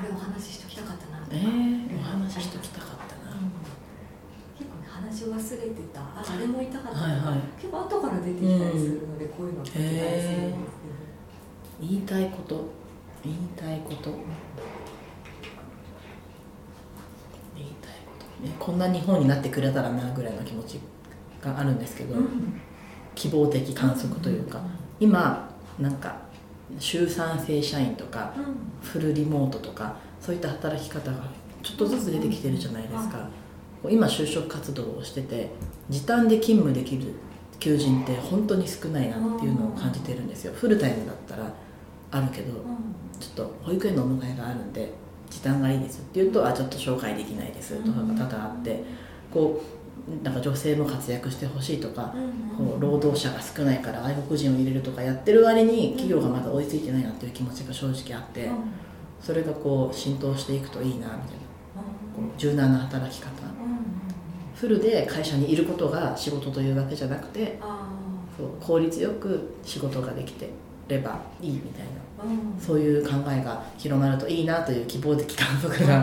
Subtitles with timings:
[0.00, 3.52] これお話ししときたかったなとか、えー、お話ししときたかったな、うん。
[4.56, 6.00] 結構ね話忘れてた。
[6.00, 7.40] ああれも痛かったはいはい。
[7.60, 10.96] 結構後から出てきたりするので、こういうの聞いてたりするんですけど、
[11.80, 12.64] 言いたいこと。
[13.22, 14.10] 言いたいこと。
[17.54, 20.80] 言いたいこと、ね、こんな日本になってくれたらなぐらいの気持ち
[21.42, 22.58] があるんですけど、うん。
[23.14, 24.62] 希望的観測というか、
[24.98, 26.29] 今なんか
[26.78, 28.70] 週3正社員とかうん。
[28.86, 31.18] フルリモートとかそういった働き方が
[31.62, 33.28] ちょっとずつ出てきてるじゃないですか、
[33.88, 35.50] 今就職活動をしてて
[35.90, 37.12] 時短で勤務できる
[37.58, 40.52] 求人って本当に少ないなっていうのを感じてるんですよ。
[40.54, 41.52] フルタイムだったら
[42.10, 43.00] あるけどうん。
[43.20, 44.90] ちょっと保育園のお迎えがあるんで
[45.28, 48.82] 時短がいいですって言うとあちょっと紹介できないですとかが多々あって
[49.30, 49.79] こう
[50.22, 52.14] なんか女性も活躍してほしいとか
[52.56, 58.50] こう労働者が少ないから外国人を入れるとかやってる割に企業がまだ追いついてないなっていう気持ちが正直あって
[59.20, 61.20] それがこう浸透していくといいなみたいな。
[62.16, 63.30] こう柔軟な働き方。
[64.54, 67.58] フルで会社にいることが仕事というわけじゃなくて
[68.36, 70.50] そう効率よく仕事ができて
[70.86, 72.00] ればいいみたいな。
[72.60, 75.94] そういう考えが広まるといいなという希望的観測が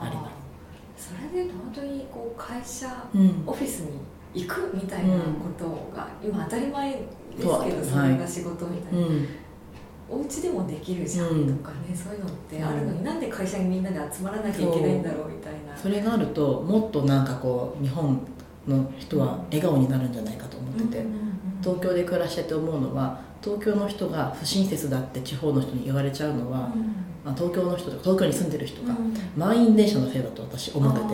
[0.00, 0.30] ありま
[0.96, 2.86] それで本当にこう会社す。
[3.14, 3.42] うん。
[3.46, 4.00] オフィスに
[4.34, 5.22] 行くみたいなこ
[5.58, 9.28] とが、今当たり前ですけど、そうそれが仕事みたいな、うん。
[10.08, 15.76] お家でもできるじゃんとかね、そういうのってあるのに、なんで会社にみんなで集まらなきゃいけないんだろうみたいな。
[15.76, 18.20] それがあるともっとなんかこう日本
[18.66, 21.04] の人は笑顔になるんじゃないかと思ってて、
[21.62, 26.70] 東京で暮らしてて思うのは東京の人が不親切だって地方の人に言われちゃうのは、
[27.24, 28.94] まあ、東京の人とか東京に住んでる人が、
[29.36, 31.06] 満員電車のせいだと私思ってて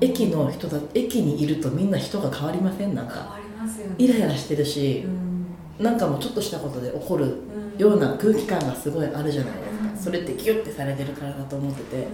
[0.00, 2.94] 駅の人だ駅にいるとみんな人が変わりません？
[2.94, 3.94] なん変かわりますよね。
[3.98, 5.84] イライラしてるしう、ん。
[5.84, 9.96] なんかもうちょっとしたことで怒るうんような空気感がすごいあるじゃないですか、うん。
[9.96, 12.08] それってギュッてされてるからだと思ってて、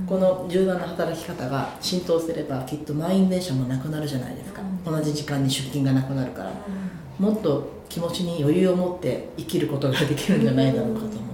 [0.00, 0.06] うん。
[0.06, 4.92] この柔軟な働き方が浸透すればきっと満員電車もなくなるじゃないですか、うん。
[4.92, 6.50] 同じ時間に出勤がなくなるから。
[6.50, 7.26] うん。
[7.26, 11.29] もっと気持ちに余裕を持って生きることができるんじゃないだろうかと思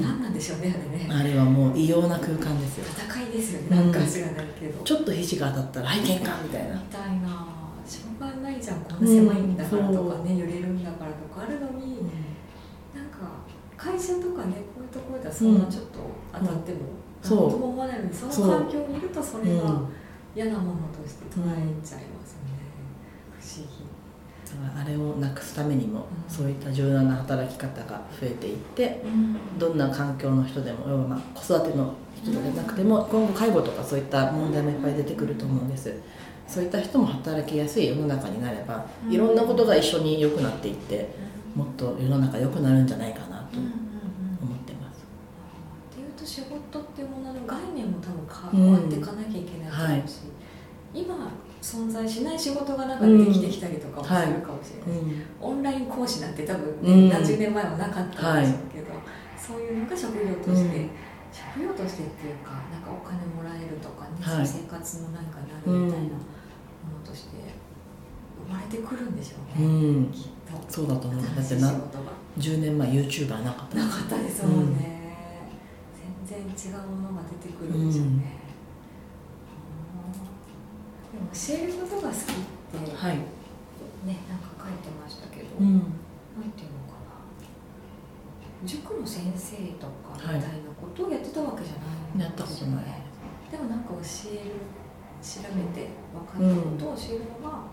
[0.00, 1.08] 何なんでしょうねあれね。
[1.10, 2.84] あれはもう異様な空間ですよ。
[2.86, 6.74] 戦いですよねなんか知らないけど、ちょっと肘が当たったら「はい喧嘩」みたいな。
[6.74, 7.46] みたいな
[7.86, 12.02] しょうがないじゃんこんな狭いんだからとかね、揺れるんだからとかあるのに、
[12.94, 13.44] なんか
[13.76, 15.98] 会社とかねこういうところではそんなちょっと
[16.32, 16.78] 当たっても
[17.22, 17.40] そう。
[17.42, 19.88] 何とも思わないのにその環境にいるとそれがうん。
[20.36, 22.60] 嫌なものとして捉えちゃいますよね、
[23.40, 23.85] 不思議
[24.78, 26.34] あれをなくすためにも、うん。
[26.34, 29.02] そういった柔軟な働き方が増えていって
[29.58, 35.94] どんな環境の人でも要はまあ子育ての人じゃなくても今後介護とかそういった問題もいっぱい出てくると思うんです。
[36.46, 39.12] そういった人も働きやすい世の中になればうん。
[39.12, 41.08] いろんなことが一緒に良くなっていって
[41.54, 45.04] もっと世の中良くなるんじゃないかなと思ってます。
[45.90, 50.20] っていうと仕事っていうものの概念も多分変わっていかなきゃいけないと思うし、
[50.94, 51.14] 今
[51.66, 55.02] 存在しない仕事がなんかできてきたりとかもするかもしれない、
[55.40, 57.08] オンライン講師なんて多分、ねうん。
[57.08, 58.94] 何十年前はなかったんでしょうけど、
[59.36, 60.90] そういうのが職業として、うん。
[61.34, 64.46] 職業としてっていうかなんかお金もらえるとかね、はい。
[64.46, 67.42] 生活の何かになるみたいなものとして
[68.46, 70.12] 生まれてくるんでしょううね、ん。
[70.12, 70.54] きっと。
[70.70, 72.14] そうだと思うだってな事が。
[72.38, 75.10] 10年前 YouTuber なかったなかったですもんね、
[76.22, 78.38] 全然違うものが出てくるんでしょうね、
[81.36, 83.16] 教えることが好きって、はい、
[84.08, 85.82] ねなんか書いてましたけど、うん、なん
[86.56, 87.20] ていうのかな。
[88.64, 90.46] 塾の先生とかみたいな
[90.80, 92.84] ことをやってたわけじゃないんやったことない。
[93.52, 94.56] でもなんか教える
[95.20, 97.64] 調べて分かったことを教えるのが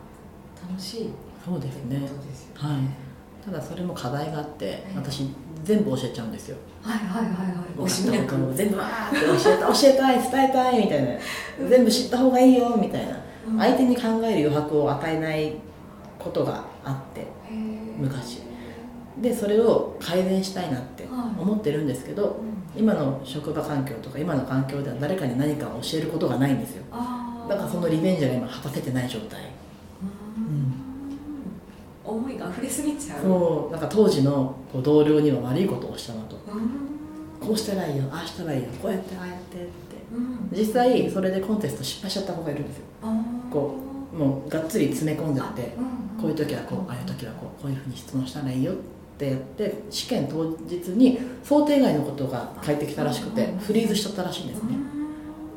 [0.70, 2.00] 楽しいってそうですね。
[2.00, 2.10] ね、
[2.56, 3.46] はい。
[3.46, 5.30] ただそれも課題があってええ私
[5.64, 6.58] 全部教えちゃうんですよ。
[6.82, 7.76] はいはいはいはい。
[7.76, 11.70] 分か推し脈った全部わーって教えた 教えたい伝えたいみたいな。
[11.70, 13.16] 全部知った方がいいよみたいな。
[13.16, 13.23] うん
[13.58, 15.54] 相手に考える余白を与えない
[16.20, 17.26] ことがあって
[18.00, 18.42] 昔。
[19.22, 21.42] でそれを改善したいなってはい。
[21.42, 22.42] 思ってるんですけど
[22.76, 22.82] うん。
[22.82, 26.84] 今の職場環境とか今の環境では誰かに何かを教えることがないんですよ。
[27.48, 29.40] だからそのリベンジが今果たせてない状態。
[30.38, 30.74] うん。
[32.18, 33.22] 思いが溢れすぎちゃう。
[33.22, 33.72] そう。
[33.72, 36.36] なんか当時のこう同僚には悪いことをしたなと。
[36.48, 37.48] うん。
[37.48, 39.68] こうしたらいいよああしたらいいよこうやってああやってって。
[40.16, 40.50] うん。
[40.58, 42.84] 実際それでコンテスト失敗しちゃった子がいるんですよ
[43.54, 43.76] こ
[44.18, 48.76] もうがっつり詰め込んじゃってうんこういう時はこうああいう時はこうこういうふうに質問したらいいよっ
[49.18, 54.76] てやって試験当日に想定外のことが返ってきたらしくてうんフリーズしちゃったらしいんですね。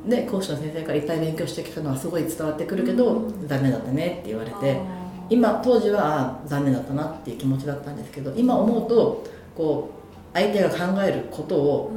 [0.05, 0.11] うん。
[0.11, 3.49] で講師の先生からいっぱい勉強してきたのはすごい伝わってくるけどうん。
[3.49, 4.81] 残念だったねって言われて
[5.29, 9.25] 今当時はあ残念だったなっていう気持ちだったんですけど今思うと
[9.57, 11.93] こう相手が考えることを、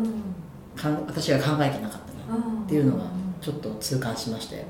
[0.74, 3.12] かん私が考えてなかったなっていうのは
[3.42, 4.66] ちょっと痛感しまして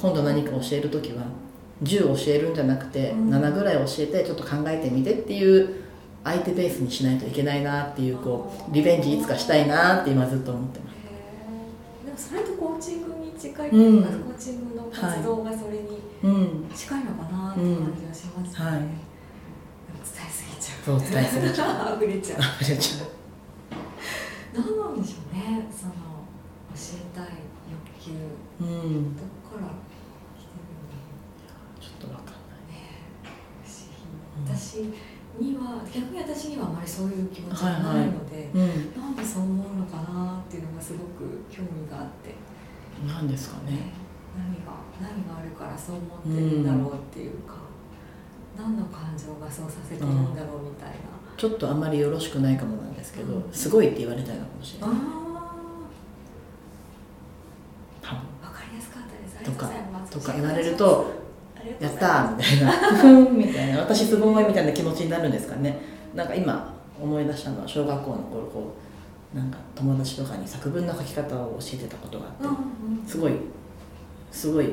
[0.00, 1.24] 今度何か教える時は
[1.82, 5.84] 10教えるんじゃなくて7ぐらい教えてちょっと考えてみてっていう
[6.24, 10.96] 相手ベースにしないといけないなっていうこうリベンジいつかしたいなって今ずっと思ってます。
[12.04, 16.00] でもそれとコーチングに近いというか、うん、コーチングの活動がそれに
[16.74, 18.66] 近いのかなって感じがしますね、うん。
[18.66, 18.90] はい、伝
[20.26, 21.00] えすぎちゃう。
[21.00, 21.96] そう伝えすぎちゃう。
[22.02, 22.40] 溢れちゃう。
[22.60, 23.08] 溢れちゃう。
[24.54, 25.66] 何なんでしょうね。
[25.70, 26.06] その
[26.76, 28.12] 教えたい欲求、
[28.60, 29.72] うん、どこから
[30.36, 30.92] 来てるの
[31.80, 33.00] ちょっとわかんないね
[33.64, 34.86] 不思議、私
[35.38, 38.78] には逆に私にはあまりそういう気持ちがないので、はいはい。
[38.94, 42.34] うん、なんでそう思うのかなっていうのがすごく興味があって。
[43.06, 43.92] 何ですかね。
[44.36, 47.54] 何が何があるからそう思ってるんだろうっていうか、
[48.56, 50.96] うん、何の感情がそうさせてるんだろうみたいな、
[51.36, 54.90] ちょっとあんまりよろしくないかもなんですけど、うん、すごいって言われたいのかもしれない。
[54.90, 54.96] ああ
[58.42, 58.52] 分。
[58.52, 59.44] かりやすかったです。
[59.44, 59.70] とか
[60.10, 61.25] とか言われると
[61.80, 62.70] やったみたいな。
[62.72, 63.78] ふんみたいな。
[63.80, 65.78] 私すごいみたいな気持ちになるんですかね。
[66.14, 68.74] なんか今思い出したのは小学校の頃こ
[69.34, 73.32] うなんか友達とかに作文の書き方を教えてたことがあって、すごい
[74.30, 74.66] すごい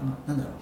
[0.00, 0.52] あなんだろう。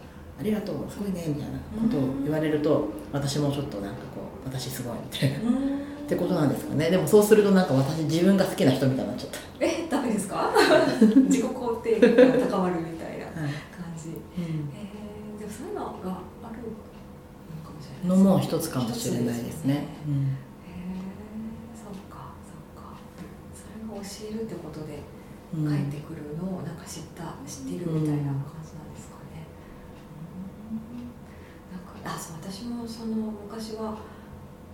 [0.41, 5.37] ありがとうすごいねみたいなことを言われると私もちょっとなんかこう私すごいみたいな。
[5.39, 6.89] ってことなんですかね。
[6.91, 9.39] でもそうするとなんか私自分が好きな人みたいになっちゃった。
[9.61, 10.51] えダメですか？
[11.29, 13.49] 自己肯定が高まるみたいな感
[13.97, 14.89] じ、はいうんえー
[15.79, 16.59] そういうのがある
[18.09, 19.87] のかも一つかもしれないですね。
[20.07, 20.35] うん、へえ
[21.73, 22.99] そっかそっか
[23.55, 25.03] それが教えるってことで
[25.55, 29.47] 帰ってくるのをなんか知った知っているみたいな感じなんですかね。
[30.73, 31.15] うん、
[31.71, 33.15] なんかあそう私もその
[33.47, 33.97] 昔は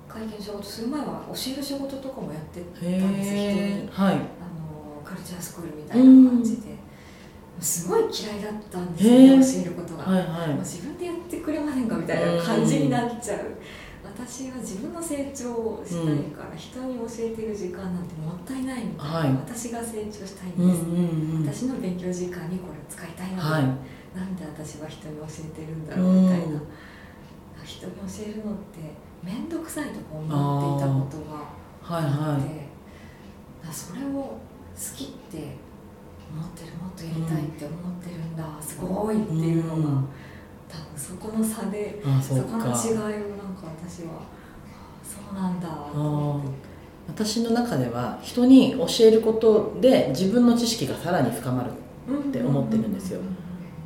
[0.08, 6.73] 会見仕事する前は教える仕事とかもやってたんです人に、はい、あのカルチャースクールみたいな感じで。
[7.60, 13.38] すごい嫌いだったんですよね教えることが、はいはい、もう自分でやってくれませんかみたいな感じになっちゃう、
[14.04, 23.62] 私は自分の成長をしたいから、人に教えてる時間なんてもったいないみたいな、はい、私が成長したいんです、うんうんうん、私の勉強時間にこれを使いたいので、はい、
[24.16, 26.60] なんで私は人に教えてるんだろうみたいな、
[27.64, 27.98] 人に教
[28.28, 28.78] えるのって
[29.22, 31.40] 面倒くさいとか思っていたことが
[31.82, 32.46] あって、はい
[33.66, 34.38] はい、それを好
[34.94, 35.56] きって
[36.34, 39.82] 思ってるもっとやりたいって思ってるんだ、すごいっていうのが、
[40.68, 44.26] 多分そこの差でそこの違いをなんか私は
[45.02, 46.74] そうなんだと思って。
[47.06, 51.70] 私の中では人に教えることで自分の知識がさらに深まる
[52.28, 53.20] って思ってるんですよ。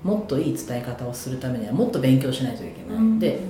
[0.04, 3.40] もっといい伝え方をするためにはもっと勉強しないといけない、で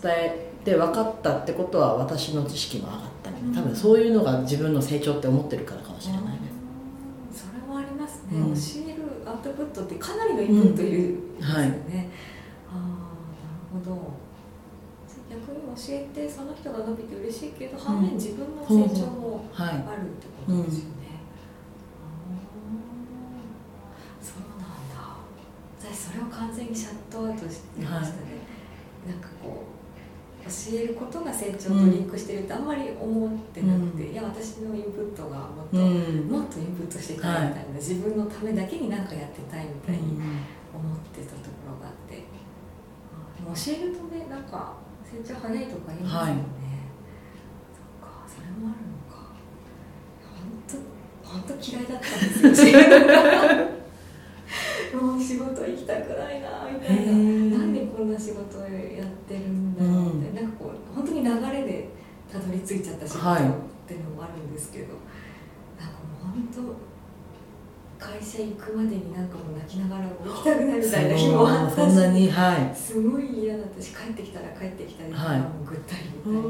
[0.00, 3.36] 伝えて分かったってことは私の知識も上がったり。
[3.52, 6.22] 多分そういうのが自分の成長って思ってるからかもしれない
[8.30, 11.80] ね、うん、教えるアウトプットってかなりのインプットいるんですよね、はい、ああなる
[13.84, 14.16] ほど。
[15.28, 19.76] 逆に教えてその人が伸びて嬉しいけど、反面自分の成長もあるっ
[20.14, 20.94] てことですよね、
[24.22, 24.94] そうなんだ。
[25.78, 28.22] 私それを完全にシャットアウトしてましたね、
[29.06, 29.70] はい、なんかこう
[30.44, 40.20] 教えることが成長とリンクしてるってあんまり思ってなくて、うん、いや私のインプットがもっと、うん、もっとインプットしていきたいみたいな、はい、自分のためだけに何かやってたいみたいに
[40.72, 46.40] 思ってたところがあって、うん、教えるとねなんか成長早いとか言いますよね、はい、
[47.72, 49.32] そっかそれもあるのか。
[50.38, 50.98] 本当
[51.28, 52.78] 本当嫌いだったんですよ。
[55.00, 57.12] もう仕事行きたくないなみたいな。
[57.58, 61.88] なんでこんな仕事をやってるんだろうって、うん、なんかこう本当に流れで
[62.68, 65.00] たどり着いちゃった仕事っていうのもあるんですけど、は
[65.78, 66.88] い、なんかもう本当
[67.98, 76.40] 会社行くまでになんかもう泣きながら起きたくないみたいな日もあったしそんなに、はい、すごい嫌だったし帰ってきたら帰ってきたりとかもぐったりみたいな。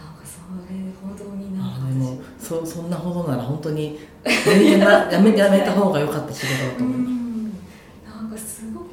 [0.00, 7.20] なんかそれほどになんかでもそそんなほどなら本当にやめ やめやめた方が良かった仕事だと思います。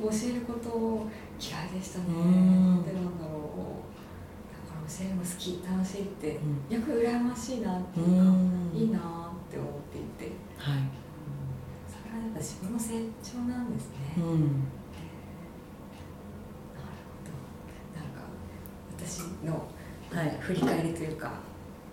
[0.07, 1.07] 教えること
[1.39, 2.05] 嫌いでしたね。
[2.07, 2.21] な
[2.75, 3.96] んでなんだろう
[4.87, 8.11] 教えるの好き楽しいって、うん、逆に羨ましいなっていうか、
[8.73, 9.01] いいなっ
[9.51, 10.83] て思っていて、はい、
[11.91, 14.39] それはやっぱ自分の成長なんですね、うん、なる
[17.03, 17.99] ほど。
[17.99, 18.23] なんか
[18.97, 19.67] 私の、
[20.09, 21.33] はい、振り返りというか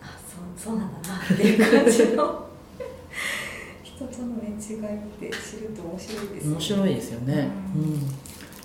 [0.01, 2.47] あそうそうなんだなっていう感じの
[3.83, 6.53] 人とのね違いって知ると面白いですね。
[6.53, 8.09] 面白いですよね、うん、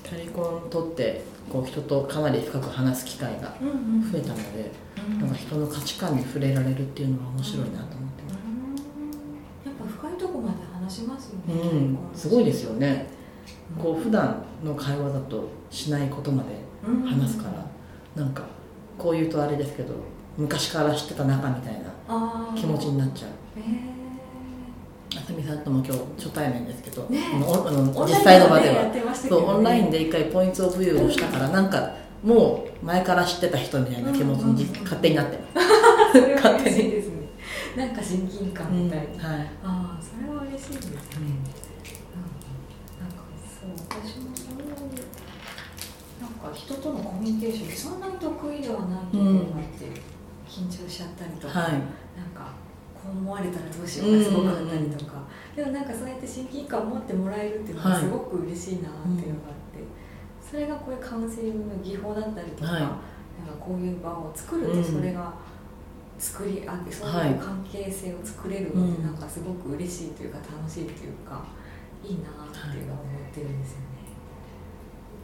[0.09, 3.53] キャリコンとってこう人とかなり深く話す機会が
[4.11, 4.71] 増えたので、
[5.07, 5.19] うん。
[5.19, 8.33] なんか人の価値観に触れられるっていうのは面白いなと思ってます、
[9.65, 13.05] やっぱ深いとこまで話しますよね、うん、すごいですよね、
[13.79, 16.49] こう普段の会話だとしないことまで
[17.07, 17.65] 話すから、
[18.15, 18.43] うん、なんか
[18.97, 19.93] こう言うとあれですけど
[20.37, 23.31] 昔から知ってた仲みたいな気持ちになっちゃう。
[25.17, 35.61] あさみさんとも今日初対面ですけど、ね、あの実際の場では、ね、そうオンラインで一回ポイントオブユーをしたから、なんかもう前から知ってた人みたいな気持ちに勝手になってま
[36.13, 36.21] す。
[36.21, 37.27] それは嬉しいですね。
[37.75, 39.05] なんか親近感みたいな。
[39.05, 39.47] うん、はい。
[39.63, 40.97] ああ、それは嬉しいですね。
[41.17, 41.25] うん、
[42.99, 44.73] なんかそう私もそういう
[46.21, 49.85] なんか人とのコミュニケーションそんなに得意ではないところがあって、
[50.47, 51.81] 緊張しちゃったりとか、はい、なん
[52.35, 52.58] か
[53.09, 55.23] 思われたらどうしようかすごくあったりとか、
[55.55, 59.83] でもなんかそうやって親近感を持ってもらえるっていうのがすごく嬉しいなっていうのがあって、
[60.39, 62.95] それがこういうカウンセリングの技法だったりとか,、なんか
[63.59, 65.33] こういう場を作るとそれが
[66.17, 71.45] 作りあってそういう関係性を作れるので、なんかすごく嬉しいというか楽しいというか
[72.03, 73.85] いいなっていうのは思ってるんですよね。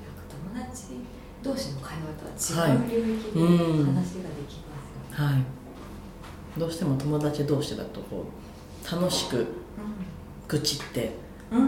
[0.03, 1.01] なんか友達
[1.43, 3.39] 同士の会話とは違う領域で
[3.83, 5.27] 話ができますよね。
[5.27, 5.64] はい、はい
[6.57, 9.45] どうしても友達同士だとこう楽しく
[10.47, 11.11] 愚痴って、
[11.51, 11.59] わ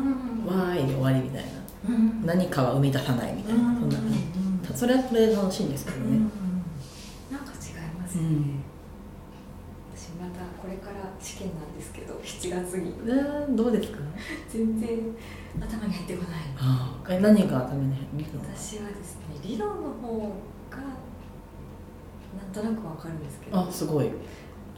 [0.73, 4.19] ーいで終わりみたいな、何かは生み出さないみたいな、そんな感じ、
[4.73, 6.19] それはそれで楽しいんですけどね、
[7.31, 8.23] なんか違いますね、
[9.95, 12.93] 私またこれから試験なんですけど7月に。
[13.55, 13.99] どうですか？
[14.49, 14.89] 全然
[15.59, 16.41] 頭に入ってこない。
[16.57, 20.17] あえ何が頭に入って私はですね理論の方
[20.69, 23.59] がなんとなくわかるんですけど。
[23.59, 24.11] あすごい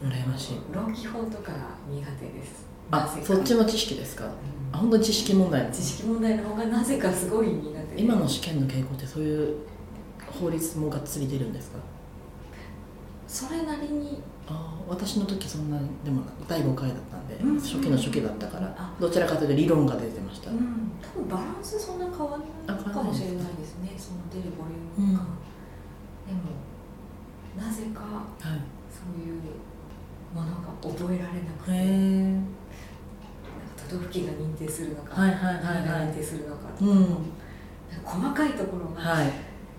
[0.01, 0.57] 羨ましい。
[0.73, 1.51] 論議法とか
[1.89, 2.65] 苦手です。
[2.91, 4.31] あそっちも知識ですか、うん、
[4.71, 5.71] あ本当に知識問題。
[5.71, 8.01] 知識問題の方がなぜかすごい苦手。
[8.01, 9.57] 今の試験の傾向ってそういう
[10.39, 11.79] 法律もがっつり出るんですか？
[13.27, 14.21] それなりに。
[14.51, 25.23] あ私の時そんなでも第5回だったんで、うん、初期の初期だったからどちらかというと理論が出てました、うん、多分バランスそんな変わらないかもしれないですねその出るボリュームが、
[26.25, 26.41] でも
[27.61, 28.57] なぜか、はい、
[28.89, 29.41] そういう
[30.33, 32.59] ものが覚えられなくて。
[33.89, 37.33] 都道府県が認定するのか、はいはいはいはい、認定するのかとか、うん、
[38.03, 39.31] 細かいところが、はい、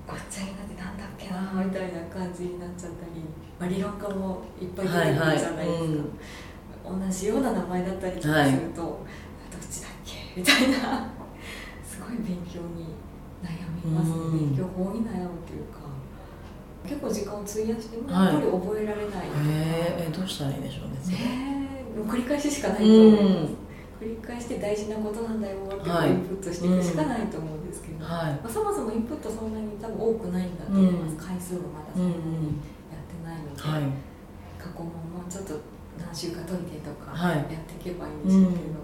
[0.04, 3.22] ごっちゃになってなんだっけなみたいな感じになっちゃったり、
[3.60, 5.76] まあ、理論家もいっぱい出てくるじゃないですか、はいはい。
[5.78, 8.90] うん、同じような名前だったりとかすると、はい、ど
[9.62, 11.06] っちだっけみたいな。
[11.86, 12.98] すごい勉強に
[13.46, 15.79] 悩みますね、うん、勉強法に悩むというか。
[16.90, 23.54] 結構時間を費やしてもやっぱり覚えられない、はい、えー、どうしたらいいでしょうねね繰り返ししかないと思います、
[24.02, 28.32] 繰り返して大事なことなんだよってインプットしていくしかないと思うんですけど、はい。
[28.42, 32.58] まあ、そもそもインプットそんなに多分多くないんだと思います、うん、回数がまだそんなに
[32.90, 33.82] やってないので、はい、
[34.58, 35.54] 過去ももうちょっと
[35.94, 38.82] 何週か解いてとかやっていけばいいんでしょうけど、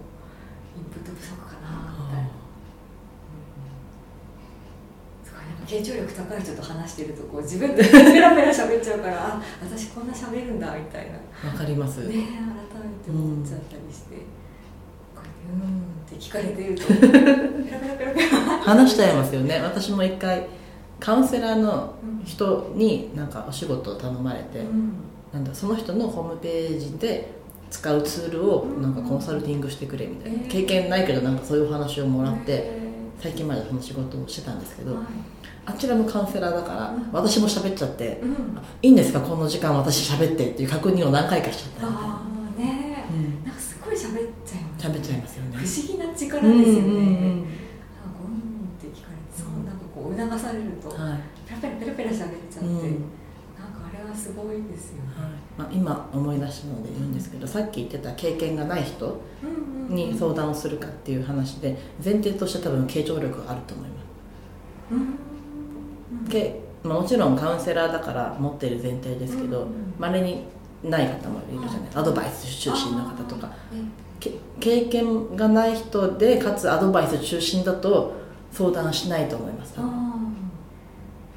[0.78, 2.36] インプット不足かなみたいな。
[5.66, 11.50] 傾聴力高い人と話してるとこう自分でペラペラ喋っちゃうからあ私こんな喋るんだみたいな。
[11.50, 11.99] わかります。
[11.99, 12.23] ね改め
[13.04, 14.20] て思っちゃったりして、うん、
[15.14, 19.58] こううんって聞かれてるとペラペラペラペラ話しちゃいますよね。
[19.61, 20.46] 私も一回
[21.00, 21.94] カウンセラーの
[22.25, 24.92] 人になんかお仕事を頼まれて、うん、
[25.32, 27.35] なんだその人のホームページで
[27.70, 32.70] 使うツールをなんかコンサルティングしてくれみたいな、うん、経験ないけどなんかそういうお話をもらって、
[33.20, 35.04] 最近までその仕事をしてたんですけど、はい
[35.66, 39.20] あちらのカウンセラーだから、うん、私も喋っちゃって、うん、いいんですか？
[39.20, 41.87] この時間私喋ってっていう確認を何回かしちゃった。
[41.88, 42.23] あ
[42.56, 45.56] あね、うん、なんかすごい喋っちゃいます、ね、喋っちゃいますよね。
[45.58, 47.02] 不思議な力ですよね、うんうんう
[47.37, 47.46] ん、っ
[48.78, 52.18] て聞かれてそうなんかこう促されると、はい、ペラペラペラペラ喋っ
[52.49, 55.30] ちゃって、うん、なんかあれはすごいですよね、はい。
[55.58, 59.20] まあ、今思い出したので言うんですけど、さっき言ってた経験がない人
[59.88, 65.18] に相談をするかっていう話で前提として多分傾聴力があると思います、うん
[66.28, 69.66] け、まあ、もちろんカウンセラーだから持ってる前提ですけど
[69.99, 70.45] まれ、に
[70.83, 71.90] ない方もいるじゃない。
[71.95, 73.50] アドバイス中心の方とか、
[74.61, 78.14] 経験がない人でかつアドバイス中心だと
[78.52, 79.75] 相談しないと思います。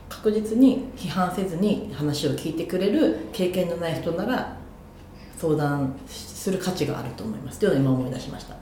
[0.10, 4.58] 確実に批判せずに話を聞いてくれる経験のない人なら
[5.38, 7.60] 相談する価値があると思います。
[7.60, 8.56] というのを今思い出しました。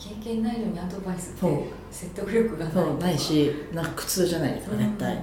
[0.00, 5.18] 経験ないのにアドバイスって説得力がないないしなんか苦痛じゃないですか絶対、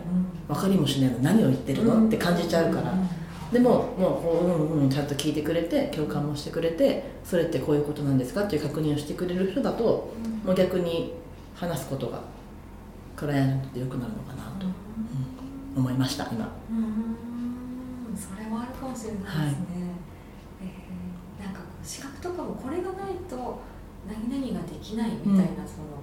[0.48, 1.18] 分かりもしないの。
[1.20, 2.94] 何を言ってるの、って感じちゃうから、
[3.52, 10.14] でももうこううんうんちゃんと聞いてくれて共感もしてくれてそれってこういうことなんですかっていう確認をしてくれる人だと、
[10.46, 11.14] もう逆に
[11.56, 12.22] 話すことが
[13.16, 14.74] クライアントでよくなるのかなと、うん
[15.76, 16.50] 思いました今。
[16.72, 17.18] うん
[18.16, 19.54] それはあるかもしれないですね、はい、
[20.64, 23.60] えー、なんか資格とかもこれがないと
[24.08, 26.02] 何々ができないみたいな、うん、その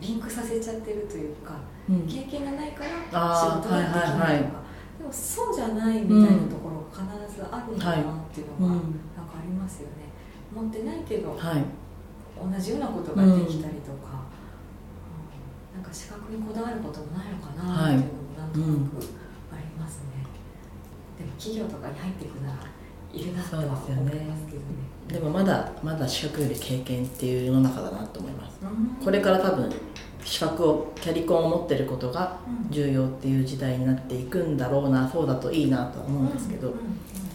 [0.00, 2.90] リンクさせちゃってるというか、うん、経験がないから
[3.36, 4.64] 仕事ができないとか、
[4.98, 8.80] でもそうじゃないみたいなところが必ずあるんだなっていうのが、なん
[9.28, 10.04] かありますよね。
[10.54, 11.64] 持ってないけど、はい、
[12.38, 14.22] 同じようなことができたりとか、
[15.74, 19.02] うん、なんか資格にこだわることもないのかなっていうのもなんとなく
[19.52, 20.22] ありますね、
[21.18, 22.73] うん、でも企業とかに入っていくなら
[23.16, 24.14] いるなとは思いますけどね。
[25.08, 28.58] でもまだまだ資格より経験っていう世の中だなと思います、
[29.04, 29.70] これから多分
[30.24, 32.38] 資格をキャリコンを持ってることが
[32.70, 36.72] 重要っていう時代になっていくんだろうなそうだといいなとは思うんですけど、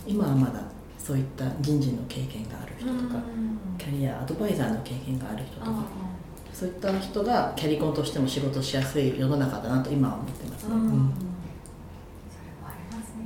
[0.08, 0.64] 今はまだ
[0.98, 3.22] そういった人事の経験がある人とか、
[3.78, 5.86] キャリアアドバイザーの経験がある人とか、
[6.52, 10.74] そういった人がキャリコンとしても仕事しやすい世の中だなと今は思ってますね。
[10.74, 11.08] うん、それも
[12.66, 13.24] ありますね。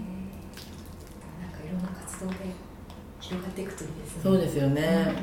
[1.42, 2.36] なんかいろんな活動で
[3.34, 4.22] 広がっていくといいですね。
[4.24, 5.14] そうですよね。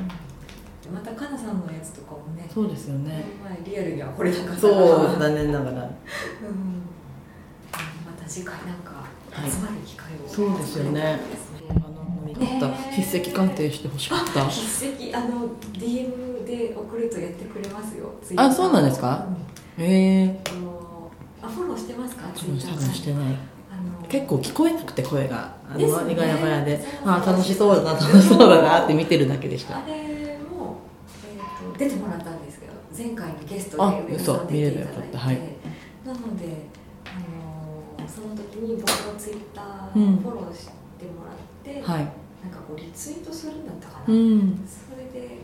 [0.87, 2.49] うん、またかなさんのやつとかもね。
[2.53, 3.25] そうですよね。
[3.65, 5.71] リアルにはこれなかったそう残念ながら。
[5.71, 5.81] うん。
[8.05, 11.19] また次回なんか集まる機会を、はい、そうですよね。
[12.41, 19.27] った筆跡鑑定してほしかった筆跡あの DM で送るとやってくれますよあそうなんですか、
[19.77, 20.41] うん、へえ
[21.41, 22.27] あフォローしてますか？
[22.35, 23.35] 多分してない
[24.11, 25.55] 結構聞こえなくて声が。
[25.73, 26.83] あの周りがやばやで。
[27.05, 29.77] あ楽しそうだな楽しそうだなって見てるだけでした。
[29.77, 29.93] あれ
[30.49, 30.81] も、
[31.25, 34.47] えーと、出てもらったんですけど前回のゲストであ嘘。
[34.51, 34.87] 見ればよ。
[34.87, 35.17] かった。
[35.17, 35.37] はい。
[36.05, 36.45] なので、
[37.05, 37.19] あ
[38.01, 42.21] のー、その時に僕のツイッターフォローしてもらって、うん、はい。
[42.43, 45.37] なんかこうリツイートするんだったかな、うん、それで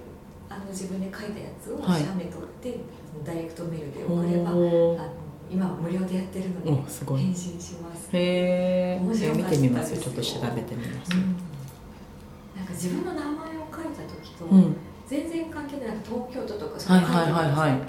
[0.50, 2.80] あの自分で書いたやつを写メ撮って、はい、
[3.24, 4.98] ダイレクトメールで送ればあの
[5.50, 8.10] 今は無料でやってるので返信します。
[8.14, 9.98] へえ面白見てみます？
[9.98, 11.36] ちょっと調べてみます、うん、
[12.56, 14.76] なんか自分の名前を書いた時と、うん、
[15.08, 17.80] 全然関係ない東京都とかそういうのがあって、はいはい、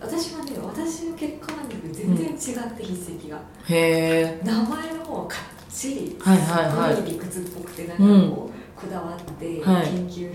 [0.00, 5.28] 私はね私の結果なんだけど全然違って筆跡が、へえ名前の方は
[5.70, 8.02] し、はいはいはい、理屈っぽくてなんか
[8.34, 9.62] こう、こだわって研
[10.08, 10.32] 究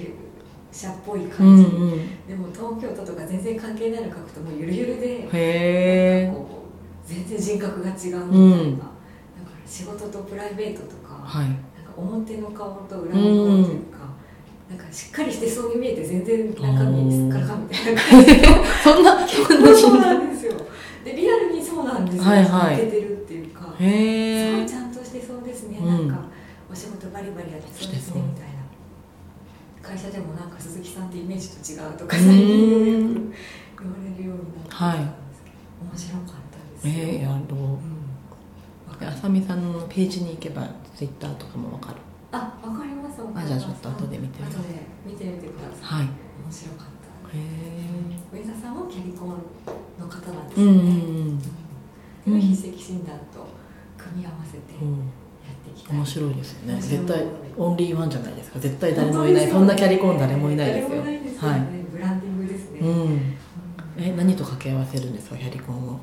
[0.72, 6.64] 者っぽい感じ、うんうん、でも東京都とか全然関係ないの書くともうゆるゆるでへこ
[7.06, 11.60] う全然人格が違うみたいな、うん、だから仕事とプライベートとか,、はい、なんか
[11.98, 13.98] 表の顔と裏の顔というか、
[14.70, 18.32] うん、なんかしっかりしてそうに見えて全然中身すっからかみたいな感じ
[18.84, 20.54] そんなそうなんですよ。
[21.04, 23.74] でリアルにそうなんですよ、はいはい、似ててるっていうか。
[23.80, 24.92] へえちゃん
[25.52, 26.18] ですね、うん、なん。
[26.18, 26.24] か
[26.72, 28.22] お仕事バリバリやってそうですね。
[28.22, 28.51] みたいな
[29.82, 33.20] 会社でもなんか鈴木さんってイメージと違うとか最近よ
[33.76, 35.56] く言われるようになってたんですけど、
[35.90, 37.00] 面白かったです。
[37.00, 37.60] ええー、やろう、
[39.02, 41.98] うん、あさみさんのページに行けばツイッターとかもわかる。
[42.32, 44.64] あわかりますあじゃあちょっと後で見てみ後で
[45.06, 46.88] 見てみてください、はい、面白かっ
[47.32, 47.38] た。
[47.38, 48.38] へえ。
[48.38, 49.30] 上田さんはキャリコン
[50.00, 53.48] の方なんですね、うんうんうん、筆跡診断と
[53.98, 55.12] 組み合わせて、うん。
[55.90, 56.80] 面白いですよね。
[56.80, 57.26] 絶対
[57.58, 58.60] オンリーワンじゃないですか。
[58.60, 59.48] 絶対誰もいない。
[59.48, 61.60] そんなキャリコン誰もいないですよ、ね、はい。
[61.92, 63.38] ブランディングですね、うん、
[63.98, 66.00] え何と掛け合わせるんですかキャリコンを？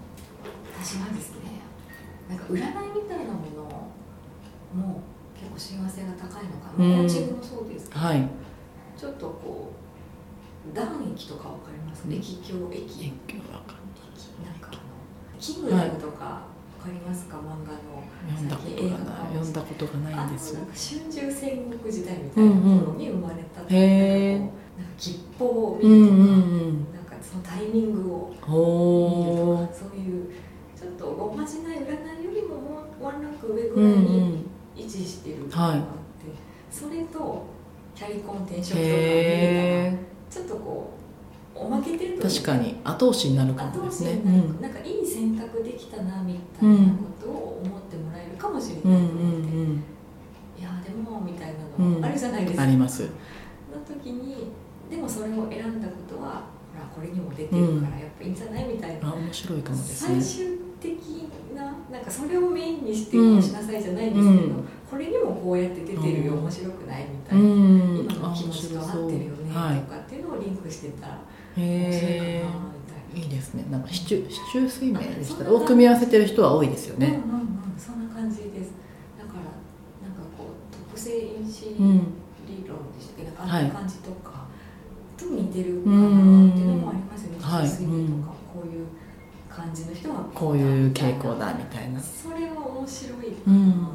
[0.80, 1.60] 私はですね
[2.28, 2.64] なんか占いみ
[3.08, 3.62] たいなもの
[4.74, 5.02] も
[5.34, 8.28] 結構幸せが高いのかな、うん、コーチングもそうですけど、はい、
[8.96, 9.72] ちょっとこ
[10.72, 12.04] う断液とかわかります？
[12.08, 12.84] 液境液。
[12.84, 13.88] 液境わかんない。
[14.44, 14.80] なんかあの
[15.40, 16.42] キングダムとか、はいわ
[16.78, 17.36] かりますか？
[17.36, 17.78] 漫画の。
[18.28, 20.60] 読んだことがない読んだことがないんです春
[21.08, 24.54] 秋戦国時代みたいなところに生まれた、うんうん、へなんか
[24.98, 28.50] 吉報を見るとか、うんうんうん、なんかそのタイミングを見るとか
[29.72, 30.30] そういう
[30.76, 31.80] ちょっとおまじない占
[32.20, 35.92] いよりもワンランク上ぐらいに位置してるとがあって、うんうんはい、
[36.70, 37.46] それと
[37.94, 41.00] キャリコン転職とか見れたらちょっとこう
[41.60, 49.48] おまけてる確かに後押しになるかもですね、うん、なんかいい選択できたなみたいなことを思ってもらえるかもしれないと思って、
[50.60, 53.02] いやでもみたいなのあるじゃないですか、あります。
[53.02, 53.08] の
[53.86, 54.52] 時に
[54.90, 60.20] でもそれを選んだことはほらこれにも出てるからやっぱいいんじゃないみたいな、あ面白いかもですね。
[60.20, 60.96] 最終的
[61.56, 64.54] ななんかそれをメインにしてこうしなさいじゃないんですけど、
[64.88, 70.20] これにもこうやって出てるよ、面白くないみたいな、今の気持ちと合ってるよねとかってい。
[70.20, 71.14] うのをリンクしてたら
[71.56, 72.44] へえ
[73.14, 73.64] いいですね。
[73.70, 75.50] なんかシチュシチュー水面でした。
[75.50, 78.72] を組み合わせてる人は多いですよね、うんうんうん、そんな感じです。
[79.18, 81.64] だからなんかこう特性因子
[82.46, 83.24] 理論でしたけ？
[83.24, 84.46] ど、うん、あんな感じとか、
[85.16, 88.86] と似てるかなっていうのもありますよね、はい、水面とかこういう
[89.48, 91.98] 感じの人はこういう傾向だみたいな。
[91.98, 93.94] それは面白いかなっていう、うん、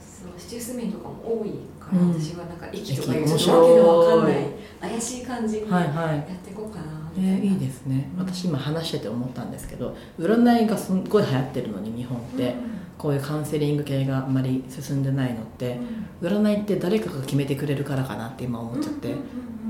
[0.00, 1.50] そのシチュースメンとかも多い
[1.88, 4.46] から、うん、私はなんか息とかいうちょっとわけのわかんない。
[4.80, 6.84] 怪しい感じにやっていこうかな、
[7.16, 8.10] えー、いいですね。
[8.16, 15.78] 私今話してて思ったんですけど占いがすごい流行ってるのに日本って、うんこういうカウンセリング系があんまり進んでないのって、
[16.20, 19.14] 占いって誰かが決めてくれるからかなって今思っちゃって、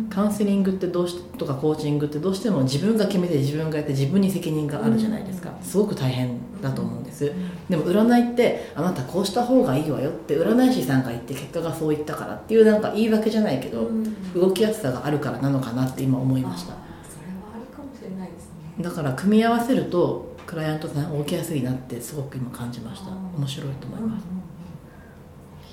[0.09, 5.53] カウンセリングってどうしとかコーチングってどうしても自分が決めて自分がやって自分に責任があるじゃないですか。
[5.63, 7.33] すごく大変だと思うんです
[7.69, 13.91] でも占いってあなたこうした方がいいわよって占い師さんが言って結果がそう言ったからっていうなんか言い訳じゃないけど
[14.35, 16.69] 動きやすさがあるからなのかなって今思いました。
[16.69, 18.47] それはあるかもしれないです
[18.79, 18.85] ね。
[18.85, 23.11] だから組み合わせるとクライアントさん動きやすいなってすごく今感じました。
[23.11, 24.25] 面白いと思います、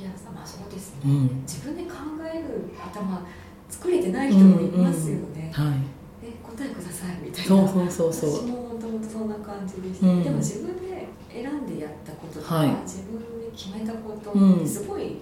[0.01, 2.43] いやまあそうですね、うん、自分で考える
[2.85, 3.25] 頭
[3.69, 5.79] 作れてない人もいますよね、うんうん、はい。
[6.23, 7.47] え答えくださいみたいな。
[7.47, 8.31] そうそうそうそう。
[8.31, 15.15] 私ももともとそんな感じでした、うん、でも自分で選んでやったこととか、はい、自分で決めたことってすごい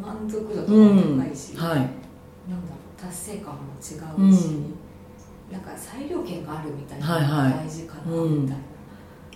[0.00, 1.78] 満足度とかも高いし、はい、
[2.48, 4.64] なんだろう達成感も違うし、
[5.52, 8.64] なんか裁量権があるみたいな大事かなみたいな、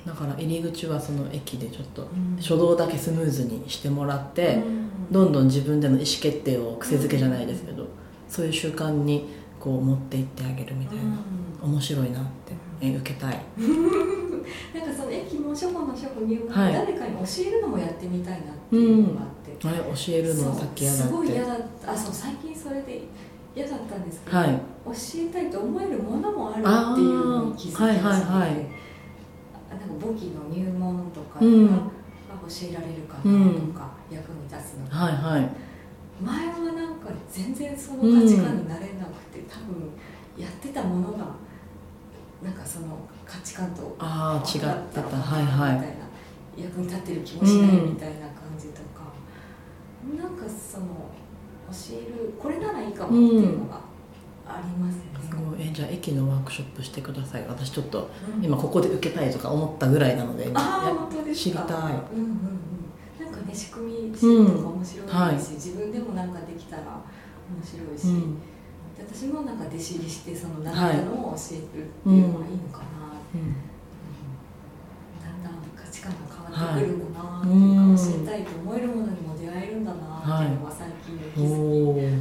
[0.08, 4.62] だから入り口はその駅でちょっと初動だけスムーズにしてもらって、
[5.10, 7.86] どんどん自分での意思決定を癖づけじゃないですけど、
[8.26, 9.28] そういう習慣に
[9.60, 11.02] こう持っていってあげるみたいな、
[11.62, 13.38] 面白いなって、え受けたい。
[14.74, 18.40] なんかその駅も書庫の書庫入門、はい、誰かに教えるのもやってみたいなっ
[18.70, 21.08] ていうのがあって、うん、あれ教えるのさっき嫌だって。
[21.08, 21.54] すごい嫌だ
[21.86, 23.02] あそう最近それで
[23.54, 24.92] 嫌だったんですけど、はい、教
[25.28, 28.87] えたいと思えるものもあるっていうのに気づきましたね、はいはいはい
[30.08, 33.28] 簿記の入門とかが教えられるかなと
[33.78, 35.50] か、うん、役に立つのか、はいはい、
[36.22, 39.90] 前はなんか全然その価値観になれなくて、うん、多分
[40.36, 41.26] やってたものが
[42.42, 45.02] なんかその価値観とああ違ってた。
[45.02, 46.08] はいはいみたいな
[46.56, 49.12] 役に立ってる気もしないみたいな感じとか、
[50.10, 50.86] うん、なんかその
[51.70, 53.80] 教えるこれならいいかもっていうのが
[54.48, 55.68] ありますね、すごい。
[55.68, 57.44] えじゃあ駅のワークショップしてください。
[57.48, 58.10] 私ちょっと、
[58.42, 62.30] 今ここで受けたいとか思ったぐらいなので、あ本当です知りたい、うんうん
[63.20, 65.18] うん、なんかね仕組み仕組みとか面白いし、うん。
[65.18, 68.38] はい、自分でもなんかできたら面白いし、うん、
[68.98, 73.54] 私もなんか弟子入りしてその習ったのを教えるっていうのがいいのかな、うん、
[75.22, 81.46] だんだん価値観が変わってくるんだなっていうか、教えたいと思えるものにも出会えるんだなっていうのが最近の気づ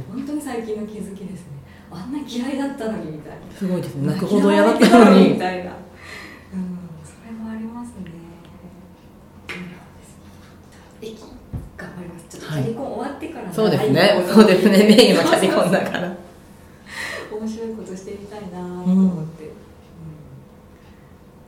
[0.04, 1.58] き、本当に最近の気づきですね
[1.90, 3.38] あんな嫌いだったのにみたいな。
[3.56, 4.08] すごいですね。
[4.08, 5.30] 泣くほど嫌だったのに。
[5.30, 7.94] みたいな、うん、それもありますね。
[11.00, 11.18] 駅
[11.76, 12.26] 頑張ります。
[12.28, 14.24] ちょっとキャリコン終わってから、はい、そうですね。
[14.28, 14.78] そうですね。
[14.78, 16.16] メインはキャリコンだから
[17.30, 19.52] 面白いことしてみたいなと思って、うん、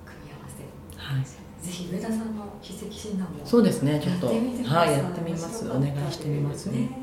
[0.06, 0.62] 組み合わせ、
[0.96, 4.00] はい、ぜひ上田さんの筆跡診断もそうですね。
[4.02, 4.34] ちょっとは
[4.86, 5.68] いやってみます。
[5.68, 6.99] お願いしてみますね